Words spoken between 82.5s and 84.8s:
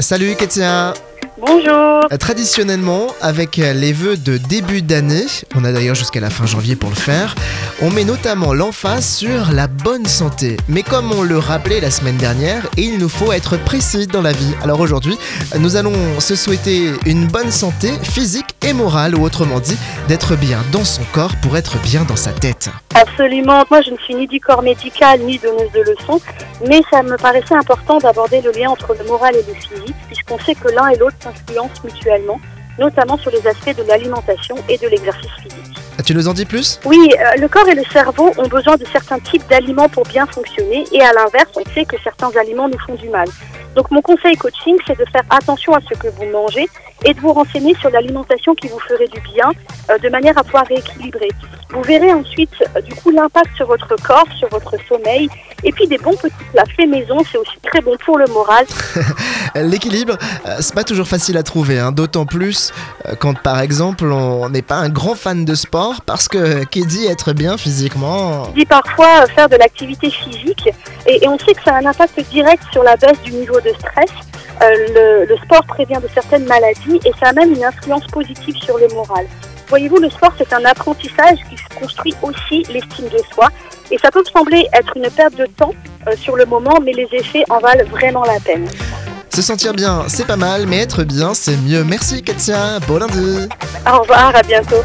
l'estime de soi. Et ça peut sembler